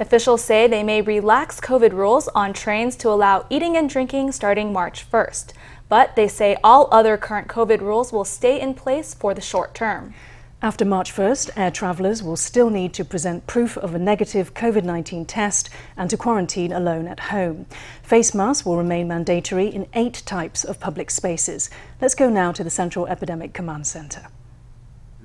[0.00, 4.72] Officials say they may relax COVID rules on trains to allow eating and drinking starting
[4.72, 5.52] March 1st.
[5.88, 9.74] But they say all other current COVID rules will stay in place for the short
[9.74, 10.14] term.
[10.62, 14.84] After March 1st, air travellers will still need to present proof of a negative COVID
[14.84, 17.66] 19 test and to quarantine alone at home.
[18.00, 21.70] Face masks will remain mandatory in eight types of public spaces.
[22.00, 24.26] Let's go now to the Central Epidemic Command Centre.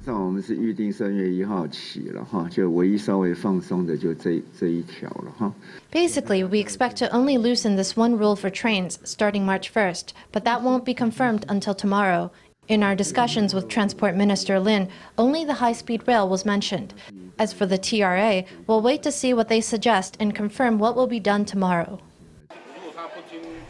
[0.04, 5.52] 上我们是预定三月一号起了哈，就唯一稍微放松的就这这一条了哈。
[5.92, 10.44] Basically, we expect to only loosen this one rule for trains starting March 1st, but
[10.44, 12.30] that won't be confirmed until tomorrow.
[12.68, 16.94] In our discussions with Transport Minister Lin, only the high speed rail was mentioned.
[17.38, 21.06] As for the TRA, we'll wait to see what they suggest and confirm what will
[21.06, 21.98] be done tomorrow.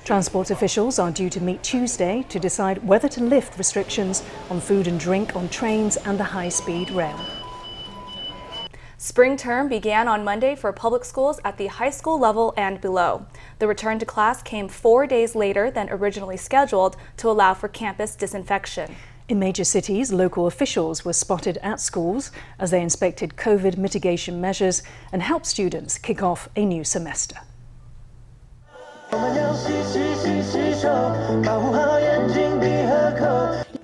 [0.05, 4.85] Transport officials are due to meet Tuesday to decide whether to lift restrictions on food
[4.85, 7.17] and drink on trains and the high speed rail.
[8.97, 13.25] Spring term began on Monday for public schools at the high school level and below.
[13.59, 18.17] The return to class came four days later than originally scheduled to allow for campus
[18.17, 18.93] disinfection.
[19.29, 24.83] In major cities, local officials were spotted at schools as they inspected COVID mitigation measures
[25.13, 27.37] and helped students kick off a new semester.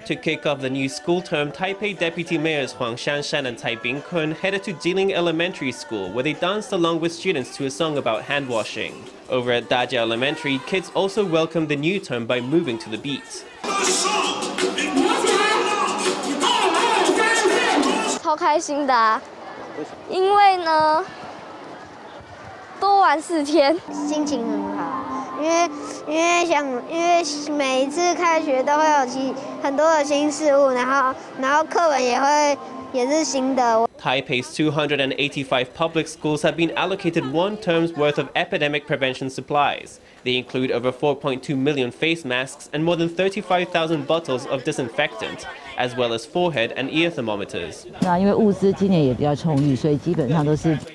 [0.06, 4.36] To kick off the new school term, Taipei Deputy Mayors Huang Shanshan and Tai Bingkun
[4.36, 8.24] headed to Jilin Elementary School, where they danced along with students to a song about
[8.24, 9.04] hand washing.
[9.30, 13.46] Over at Dajia Elementary, kids also welcomed the new term by moving to the beat.
[25.39, 27.23] 超开心的、啊，因为呢，多玩四天，心情很好，因为因为想因为
[27.57, 32.59] 每一次开学都会有其很多的新事物，然后然后课本也会
[32.93, 33.89] 也是新的。
[34.01, 39.99] Taipei's 285 public schools have been allocated one term's worth of epidemic prevention supplies.
[40.25, 45.47] They include over 4.2 million face masks and more than 35,000 bottles of disinfectant,
[45.80, 47.88] as well as forehead and ear thermometers.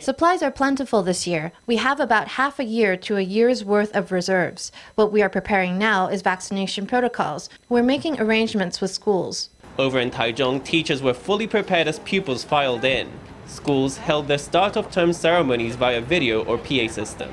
[0.01, 1.53] Supplies are plentiful this year.
[1.67, 4.71] We have about half a year to a year's worth of reserves.
[4.95, 7.49] What we are preparing now is vaccination protocols.
[7.71, 9.49] We're making arrangements with schools.
[9.79, 13.11] Over in Taichung, teachers were fully prepared as pupils filed in.
[13.48, 17.30] Schools held their start of term ceremonies via video or PA system.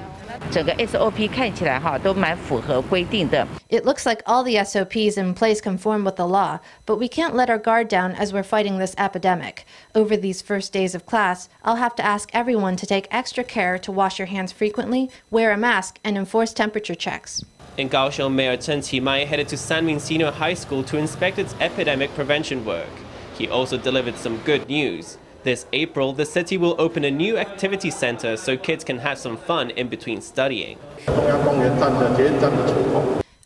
[0.50, 3.46] 整个 SOP 看起来哈都蛮符合规定的。
[3.68, 7.34] It looks like all the SOPs in place conform with the law, but we can't
[7.34, 9.64] let our guard down as we're fighting this epidemic.
[9.94, 13.78] Over these first days of class, I'll have to ask everyone to take extra care
[13.78, 17.44] to wash your hands frequently, wear a mask, and enforce temperature checks.
[17.76, 22.14] In Kaohsiung, Mayor Chen Qimai headed to Sanmin Senior High School to inspect its epidemic
[22.14, 22.88] prevention work.
[23.36, 25.18] He also delivered some good news.
[25.43, 29.37] This April, the city will open a new activity center so kids can have some
[29.37, 30.77] fun in between studying.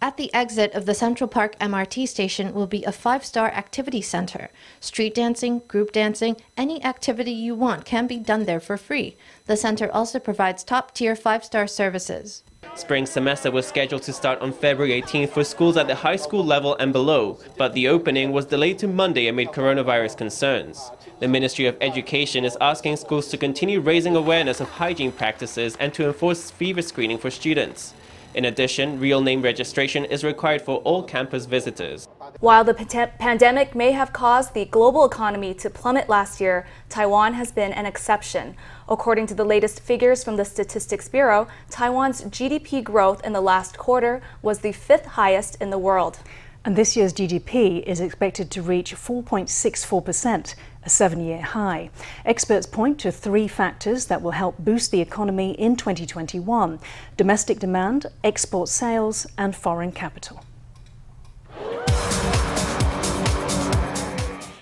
[0.02, 4.02] At the exit of the Central Park MRT station will be a five star activity
[4.02, 4.50] center.
[4.82, 9.16] Street dancing, group dancing, any activity you want can be done there for free.
[9.46, 12.44] The center also provides top tier five star services.
[12.76, 16.44] Spring semester was scheduled to start on February 18th for schools at the high school
[16.44, 20.92] level and below, but the opening was delayed to Monday amid coronavirus concerns.
[21.18, 25.94] The Ministry of Education is asking schools to continue raising awareness of hygiene practices and
[25.94, 27.94] to enforce fever screening for students.
[28.34, 32.06] In addition, real name registration is required for all campus visitors.
[32.42, 32.74] While the
[33.18, 37.86] pandemic may have caused the global economy to plummet last year, Taiwan has been an
[37.86, 38.58] exception.
[38.90, 43.78] According to the latest figures from the Statistics Bureau, Taiwan's GDP growth in the last
[43.78, 46.20] quarter was the fifth highest in the world.
[46.66, 51.90] And this year's GDP is expected to reach 4.64%, a seven year high.
[52.24, 56.80] Experts point to three factors that will help boost the economy in 2021
[57.18, 60.44] domestic demand, export sales, and foreign capital.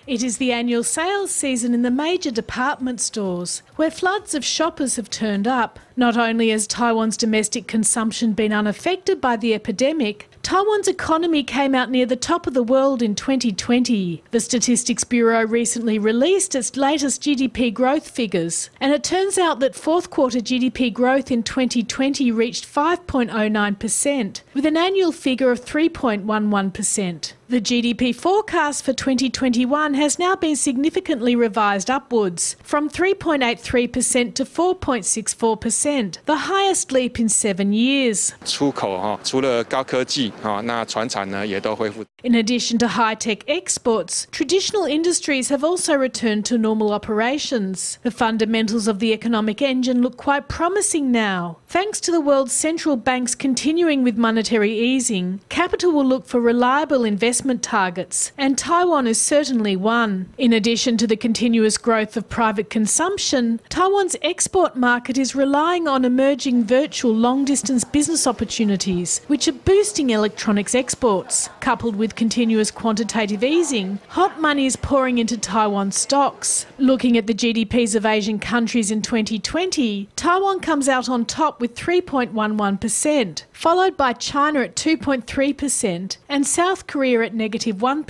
[0.06, 4.97] It is the annual sales season in the major department stores, where floods of shoppers
[4.97, 5.79] have turned up.
[5.95, 11.91] Not only has Taiwan's domestic consumption been unaffected by the epidemic, Taiwan's economy came out
[11.91, 14.22] near the top of the world in 2020.
[14.30, 19.74] The Statistics Bureau recently released its latest GDP growth figures, and it turns out that
[19.74, 27.33] fourth quarter GDP growth in 2020 reached 5.09%, with an annual figure of 3.11%.
[27.50, 34.45] The GDP forecast for 2021 Taiwan has now been significantly revised upwards from 3.83% to
[34.45, 38.33] 4.64%, the highest leap in seven years.
[38.45, 42.04] 出口哈，除了高科技 哈，那船产呢也都恢复。
[42.22, 47.98] In addition to high tech exports, traditional industries have also returned to normal operations.
[48.03, 51.59] The fundamentals of the economic engine look quite promising now.
[51.68, 57.04] Thanks to the world's central banks continuing with monetary easing, capital will look for reliable
[57.04, 60.27] investment targets, and Taiwan is certainly one.
[60.39, 66.04] In addition to the continuous growth of private consumption, Taiwan's export market is relying on
[66.04, 71.49] emerging virtual long distance business opportunities, which are boosting electronics exports.
[71.59, 76.66] Coupled with continuous quantitative easing, hot money is pouring into Taiwan stocks.
[76.78, 81.75] Looking at the GDPs of Asian countries in 2020, Taiwan comes out on top with
[81.75, 88.05] 3.11%, followed by China at 2.3% and South Korea at negative 1.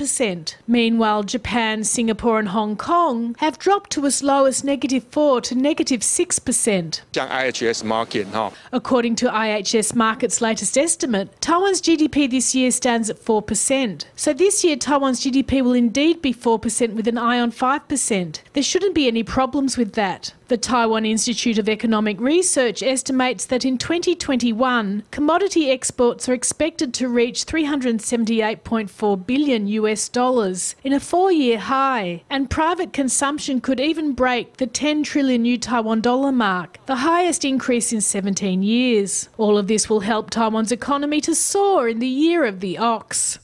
[0.67, 5.55] Meanwhile, Japan, Singapore, and Hong Kong have dropped to as low as negative 4 to
[5.55, 7.01] negative 6%.
[7.11, 13.17] 像 IHS Markit 哈，According to IHS Markit's latest estimate, Taiwan's GDP this year stands at
[13.17, 14.05] 4%.
[14.15, 18.39] So this year, Taiwan's GDP will indeed be 4% with an eye on 5%.
[18.53, 20.33] There shouldn't be any problems with that.
[20.53, 27.09] The Taiwan Institute of Economic Research estimates that in 2021, commodity exports are expected to
[27.09, 34.57] reach 378.4 billion US dollars in a four-year high, and private consumption could even break
[34.57, 39.29] the 10 trillion new Taiwan dollar mark, the highest increase in 17 years.
[39.39, 43.39] All of this will help Taiwan's economy to soar in the year of the ox.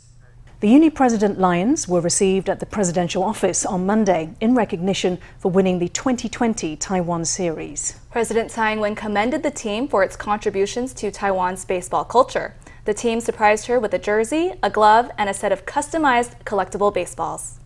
[0.60, 5.50] The Uni President Lions were received at the presidential office on Monday in recognition for
[5.50, 7.98] winning the 2020 Taiwan Series.
[8.10, 12.54] President Tsai Ing wen commended the team for its contributions to Taiwan's baseball culture.
[12.86, 16.92] The team surprised her with a jersey, a glove, and a set of customized collectible
[16.94, 17.58] baseballs.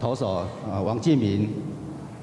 [0.00, 1.50] 投手呃王继明，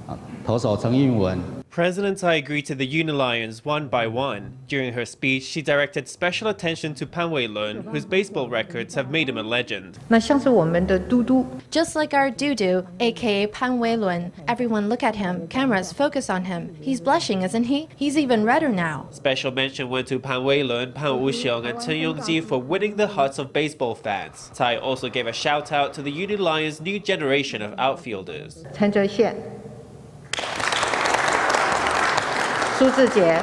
[0.07, 1.39] 啊投手陈运文，
[1.69, 4.51] President Tsai greeted the Unilions one by one.
[4.67, 9.09] During her speech, she directed special attention to Pan Wei Lun, whose baseball records have
[9.09, 9.95] made him a legend.
[10.07, 14.29] 那像是我们的嘟嘟， Just like our Dudu, aka Pan Weilun.
[14.45, 16.75] Everyone look at him, cameras focus on him.
[16.79, 17.87] He's blushing, isn't he?
[17.97, 19.07] He's even redder now.
[19.09, 23.07] Special mention went to Pan Wei Lun, Pan Wuxiong, and Chen Yongji for winning the
[23.07, 24.51] hearts of baseball fans.
[24.53, 28.63] Tsai also gave a shout out to the Unilions' new generation of outfielders.
[28.75, 29.35] 陈哲宪、
[32.78, 33.42] 苏志杰，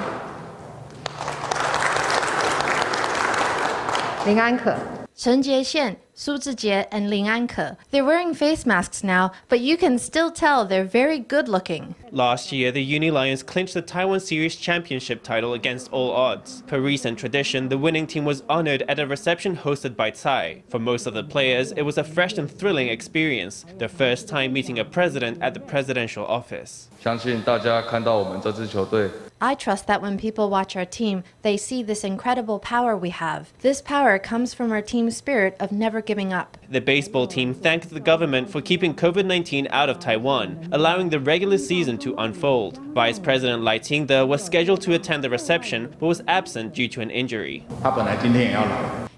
[4.25, 4.73] 林安可，
[5.13, 7.75] 陈杰宪，苏志杰 and Lin Anke.
[7.91, 11.95] They're wearing face masks now, but you can still tell they're very good looking.
[12.11, 16.63] Last year, the Uni Lions clinched the Taiwan Series championship title against all odds.
[16.67, 20.63] Per recent tradition, the winning team was honored at a reception hosted by Tsai.
[20.69, 24.53] For most of the players, it was a fresh and thrilling experience, their first time
[24.53, 26.87] meeting a president at the presidential office.
[27.03, 29.09] 相信大家看到我们这支球队
[29.41, 33.51] I trust that when people watch our team, they see this incredible power we have.
[33.59, 36.57] This power comes from our team's spirit of never giving up.
[36.69, 41.19] The baseball team thanked the government for keeping COVID 19 out of Taiwan, allowing the
[41.19, 42.77] regular season to unfold.
[42.93, 47.01] Vice President Lai Ching-te was scheduled to attend the reception but was absent due to
[47.01, 47.65] an injury.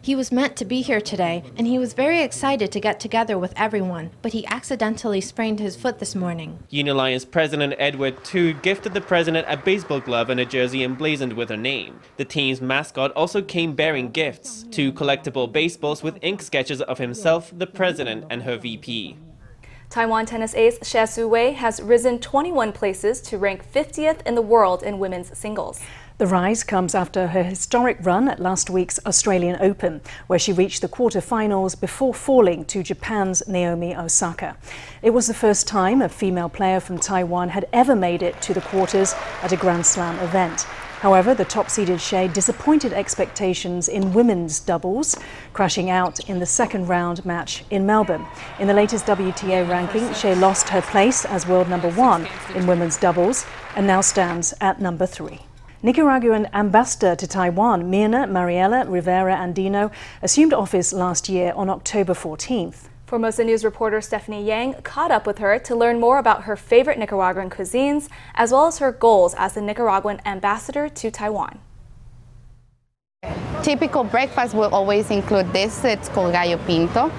[0.01, 3.37] He was meant to be here today, and he was very excited to get together
[3.37, 6.59] with everyone, but he accidentally sprained his foot this morning.
[6.69, 11.33] Union Alliance President Edward Tu gifted the president a baseball glove and a jersey emblazoned
[11.33, 11.99] with her name.
[12.17, 17.51] The team's mascot also came bearing gifts two collectible baseballs with ink sketches of himself,
[17.55, 19.17] the president, and her VP.
[19.89, 24.41] Taiwan tennis ace Hsieh Su Wei has risen 21 places to rank 50th in the
[24.41, 25.79] world in women's singles.
[26.19, 30.81] The rise comes after her historic run at last week's Australian Open, where she reached
[30.81, 34.57] the quarter-finals before falling to Japan's Naomi Osaka.
[35.03, 38.55] It was the first time a female player from Taiwan had ever made it to
[38.55, 39.13] the quarters
[39.43, 40.61] at a Grand Slam event.
[41.01, 45.15] However, the top-seeded Hsieh disappointed expectations in women's doubles,
[45.53, 48.25] crashing out in the second round match in Melbourne.
[48.57, 52.97] In the latest WTA ranking, Hsieh lost her place as world number one in women's
[52.97, 55.41] doubles and now stands at number three.
[55.87, 59.89] Nicaraguan ambassador to Taiwan, Mirna Mariela Rivera Andino,
[60.21, 62.89] assumed office last year on October 14th.
[63.05, 66.99] Formosa News reporter Stephanie Yang caught up with her to learn more about her favorite
[66.99, 71.57] Nicaraguan cuisines, as well as her goals as the Nicaraguan ambassador to Taiwan.
[73.63, 75.85] Typical breakfast will always include this.
[75.85, 77.09] It's called gallo pinto.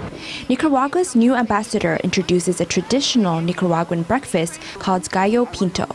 [0.51, 5.87] Nicaragua's new ambassador introduces a traditional Nicaraguan breakfast called gallo pinto.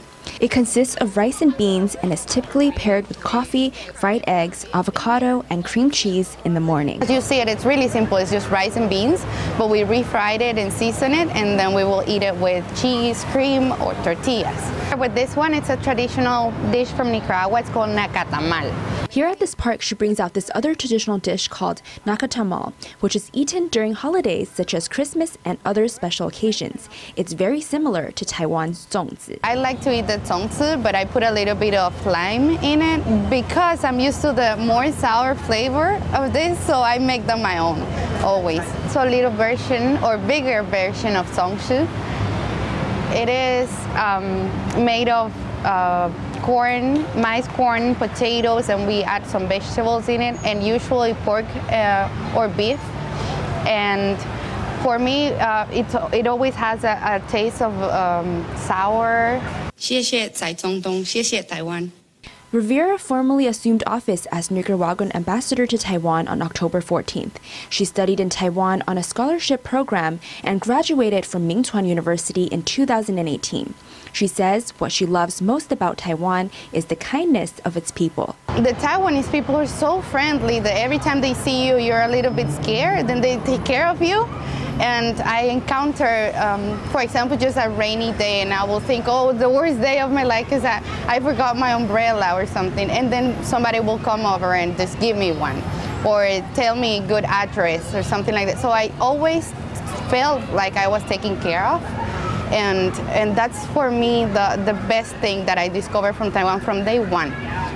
[0.43, 5.45] It consists of rice and beans and is typically paired with coffee, fried eggs, avocado,
[5.49, 7.01] and cream cheese in the morning.
[7.01, 8.17] As you see it, it's really simple.
[8.17, 9.23] It's just rice and beans,
[9.57, 13.23] but we refried it and season it, and then we will eat it with cheese,
[13.31, 14.82] cream, or tortillas.
[14.97, 17.59] With this one, it's a traditional dish from Nicaragua.
[17.61, 18.71] It's called nacatamal.
[19.11, 23.29] Here at this park, she brings out this other traditional dish called nacatamal, which is
[23.33, 26.89] eaten during holidays such as Christmas and other special occasions.
[27.15, 29.39] It's very similar to Taiwan's zongzi.
[29.43, 32.81] I like to eat the zongzi, but I put a little bit of lime in
[32.81, 37.41] it because I'm used to the more sour flavor of this, so I make them
[37.41, 37.81] my own,
[38.23, 38.63] always.
[38.91, 41.87] So a little version or bigger version of zongzi.
[43.12, 44.48] It is um,
[44.84, 45.32] made of
[45.64, 46.10] uh,
[46.42, 52.08] corn, maize corn, potatoes, and we add some vegetables in it, and usually pork uh,
[52.36, 52.78] or beef.
[53.66, 54.16] And
[54.82, 59.40] for me, uh, it, it always has a, a taste of um, sour.
[59.76, 61.90] 谢谢在中东，谢谢台湾。
[62.53, 67.37] Rivera formally assumed office as Nicaraguan ambassador to Taiwan on October 14th.
[67.67, 73.73] She studied in Taiwan on a scholarship program and graduated from Mingchuan University in 2018.
[74.11, 78.35] She says what she loves most about Taiwan is the kindness of its people.
[78.49, 82.31] The Taiwanese people are so friendly that every time they see you, you're a little
[82.31, 84.29] bit scared, and they take care of you.
[84.83, 89.31] And I encounter, um, for example, just a rainy day, and I will think, oh,
[89.31, 92.89] the worst day of my life is that I forgot my umbrella or something.
[92.89, 95.55] And then somebody will come over and just give me one
[96.05, 98.59] or tell me good address or something like that.
[98.59, 99.53] So I always
[100.09, 101.81] felt like I was taken care of.
[102.51, 106.83] And, and that's for me the, the best thing that I discovered from Taiwan from
[106.83, 107.31] day one.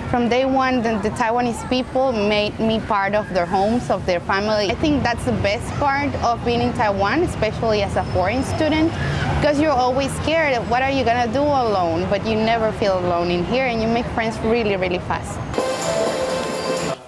[0.09, 4.21] From day one, the, the, Taiwanese people made me part of their homes, of their
[4.21, 4.71] family.
[4.71, 8.89] I think that's the best part of being in Taiwan, especially as a foreign student,
[9.41, 10.57] because you're always scared.
[10.69, 12.09] What are you gonna do alone?
[12.09, 15.66] But you never feel alone in here, and you make friends really, really fast.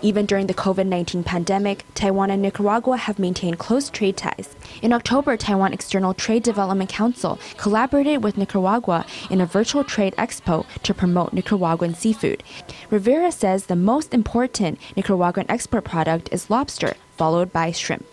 [0.02, 4.56] Even during the COVID 19 pandemic, Taiwan and Nicaragua have maintained close trade ties.
[4.82, 10.66] In October, Taiwan External Trade Development Council collaborated with Nicaragua in a virtual trade expo
[10.84, 12.44] to promote Nicaraguan seafood.
[12.90, 18.06] Rivera says the most important Nicaraguan export product is lobster, followed by shrimp.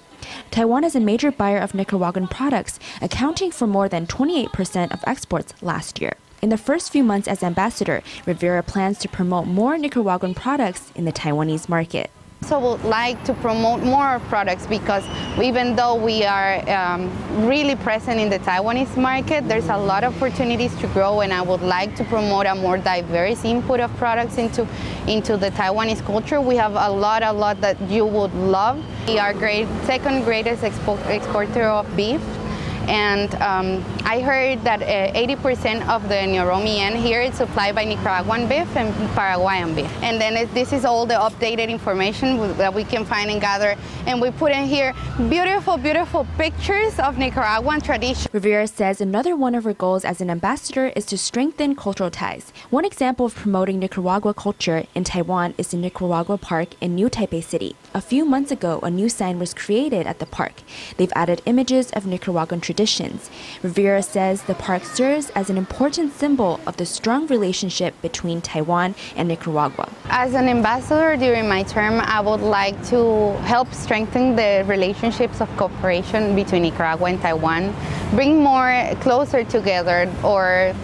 [0.50, 5.55] Taiwan is a major buyer of Nicaraguan products, accounting for more than 28% of exports
[5.62, 6.16] last year.
[6.43, 11.07] In the first few months as ambassador, Rivera plans to promote more Nicaraguan products in
[11.07, 12.11] the Taiwanese market.
[12.43, 15.02] So would like to promote more products because
[15.43, 17.11] even though we are um,
[17.49, 21.40] really present in the Taiwanese market, there's a lot of opportunities to grow, and I
[21.40, 24.69] would like to promote a more diverse input of products into
[25.09, 26.40] into the Taiwanese culture.
[26.40, 28.85] We have a lot, a lot that you would love.
[29.09, 32.21] We are great, second greatest expo- exporter of beef.
[32.87, 37.85] And um, I heard that eh, 80% of the Noromi yen here is supplied by
[37.85, 39.91] Nicaraguan beef and Paraguayan beef.
[40.01, 43.75] And then it, this is all the updated information that we can find and gather.
[44.07, 44.95] And we put in here
[45.29, 48.31] beautiful, beautiful pictures of Nicaraguan tradition.
[48.33, 52.53] Rivera says another one of her goals as an ambassador is to strengthen cultural ties.
[52.71, 57.43] One example of promoting Nicaragua culture in Taiwan is the Nicaragua Park in New Taipei
[57.43, 57.75] City.
[57.93, 60.63] A few months ago, a new sign was created at the park.
[60.97, 63.31] They've added images of Nicaraguan traditions traditions.
[63.97, 68.95] Rivera says the park serves as an important symbol of the strong relationship between Taiwan
[69.17, 69.88] and Nicaragua.
[70.11, 75.49] As an ambassador during my term, I would like to help strengthen the relationships of
[75.57, 77.75] cooperation between Nicaragua and Taiwan,
[78.11, 80.75] bring more closer together or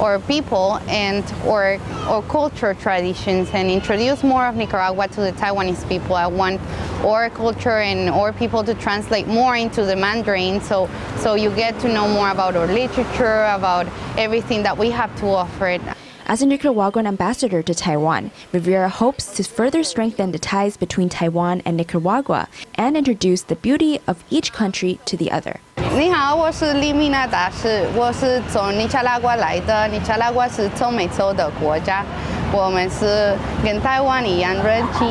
[0.00, 1.78] or people and or
[2.08, 6.14] or culture traditions and introduce more of Nicaragua to the Taiwanese people.
[6.14, 6.60] I want
[7.04, 11.78] our culture and or people to translate more into the Mandarin so so you get
[11.80, 13.86] to know more about our literature, about
[14.16, 15.78] everything that we have to offer.
[16.27, 21.61] As a Nicaraguan ambassador to Taiwan, Rivera hopes to further strengthen the ties between Taiwan
[21.65, 25.57] and Nicaragua and introduce the beauty of each country to the other.
[25.95, 29.87] 你好，我是利米娜大使，我是从尼加拉瓜来的。
[29.89, 32.03] 尼加拉瓜是中美洲的国家，
[32.51, 35.07] 我们是跟台湾一样热情。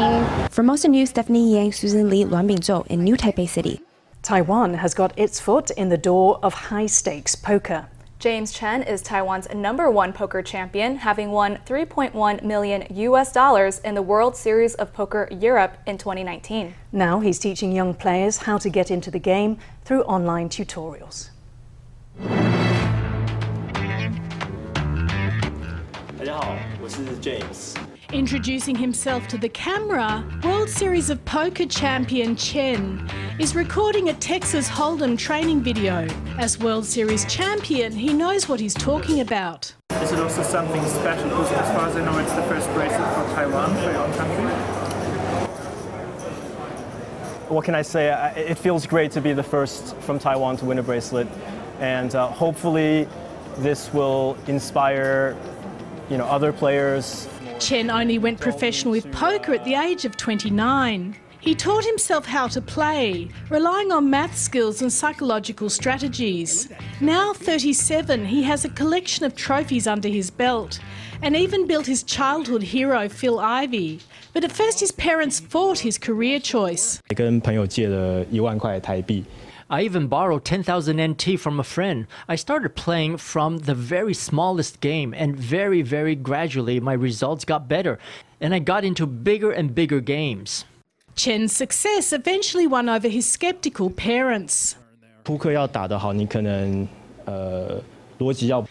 [0.50, 3.80] Formosa News, Stephanie Yang, Susan Lee, Luan Bingzhou in New Taipei City.
[4.22, 7.84] Taiwan has got its foot in the door of high stakes poker.
[8.19, 13.93] James Chen is Taiwan's number one poker champion, having won 3.1 million US dollars in
[13.93, 16.73] the World Series of Poker Europe in 2019.
[16.91, 21.29] Now he's teaching young players how to get into the game through online tutorials.
[26.17, 26.57] Hello,
[27.21, 27.75] James.
[28.13, 33.05] Introducing himself to the camera, World Series of Poker champion Chen
[33.37, 36.07] is recording a Texas Hold'em training video.
[36.37, 39.73] As World Series champion, he knows what he's talking about.
[40.01, 41.27] Is it also something special?
[41.27, 44.53] Because as far as I know, it's the first bracelet for Taiwan, for your country.
[47.49, 48.07] What can I say?
[48.37, 51.27] It feels great to be the first from Taiwan to win a bracelet,
[51.81, 53.05] and uh, hopefully,
[53.57, 55.35] this will inspire,
[56.09, 57.27] you know, other players.
[57.59, 61.15] Chen only went professional with poker at the age of 29.
[61.39, 66.69] He taught himself how to play, relying on math skills and psychological strategies.
[66.99, 70.79] Now 37, he has a collection of trophies under his belt
[71.21, 74.01] and even built his childhood hero Phil Ivey.
[74.33, 77.01] But at first his parents fought his career choice.
[79.69, 82.07] I even borrowed 10,000 NT from a friend.
[82.29, 87.67] I started playing from the very smallest game, and very, very gradually my results got
[87.67, 87.99] better,
[88.39, 90.63] and I got into bigger and bigger games.
[91.15, 94.77] Chen's success eventually won over his skeptical parents.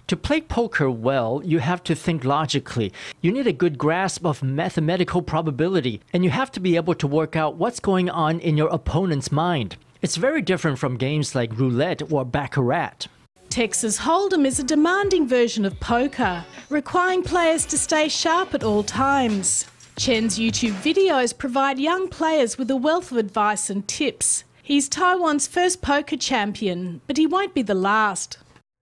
[0.09, 2.91] To play poker well, you have to think logically.
[3.21, 7.07] You need a good grasp of mathematical probability, and you have to be able to
[7.07, 9.77] work out what's going on in your opponent's mind.
[10.03, 13.07] It's very different from games like roulette or baccarat.
[13.49, 18.83] Texas Hold'em is a demanding version of poker, requiring players to stay sharp at all
[18.83, 19.67] times.
[19.97, 24.45] Chen's YouTube videos provide young players with a wealth of advice and tips.
[24.63, 28.37] He's Taiwan's first poker champion, but he won't be the last.